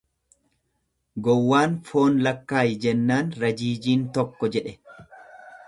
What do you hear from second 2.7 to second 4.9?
jennaan rajijiin tokko jedhe.